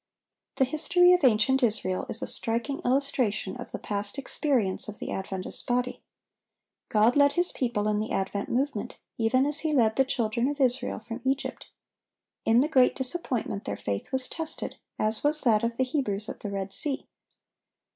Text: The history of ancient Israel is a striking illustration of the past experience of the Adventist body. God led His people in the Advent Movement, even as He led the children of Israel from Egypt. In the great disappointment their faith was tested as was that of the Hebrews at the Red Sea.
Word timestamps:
The 0.55 0.65
history 0.65 1.13
of 1.13 1.23
ancient 1.23 1.61
Israel 1.61 2.07
is 2.09 2.23
a 2.23 2.27
striking 2.27 2.79
illustration 2.79 3.55
of 3.57 3.71
the 3.71 3.77
past 3.77 4.17
experience 4.17 4.87
of 4.87 4.97
the 4.97 5.11
Adventist 5.11 5.67
body. 5.67 6.01
God 6.89 7.15
led 7.15 7.33
His 7.33 7.51
people 7.51 7.87
in 7.87 7.99
the 7.99 8.11
Advent 8.11 8.49
Movement, 8.49 8.97
even 9.19 9.45
as 9.45 9.59
He 9.59 9.73
led 9.73 9.97
the 9.97 10.03
children 10.03 10.47
of 10.47 10.59
Israel 10.59 10.97
from 10.97 11.21
Egypt. 11.23 11.67
In 12.45 12.61
the 12.61 12.67
great 12.67 12.95
disappointment 12.95 13.65
their 13.65 13.77
faith 13.77 14.11
was 14.11 14.27
tested 14.27 14.77
as 14.97 15.23
was 15.23 15.41
that 15.41 15.63
of 15.63 15.77
the 15.77 15.83
Hebrews 15.83 16.27
at 16.29 16.39
the 16.39 16.49
Red 16.49 16.73
Sea. 16.73 17.07